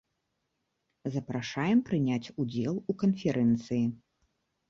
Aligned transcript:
Запрашаем 1.15 1.83
прыняць 1.91 2.31
удзел 2.43 2.75
у 2.93 2.97
канферэнцыі. 3.05 3.85